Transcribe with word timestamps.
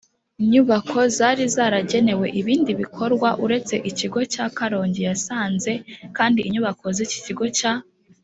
nyubako 0.51 0.97
zari 1.17 1.43
zaragenewe 1.55 2.27
ibindi 2.41 2.71
bikorwa 2.81 3.29
uretse 3.43 3.75
Ikigo 3.89 4.19
cya 4.33 4.45
Karongi 4.57 5.01
Yasanze 5.09 5.71
kandi 6.17 6.39
inyubako 6.47 6.85
z 6.97 6.99
Ikigo 7.07 7.45
cya 7.59 7.73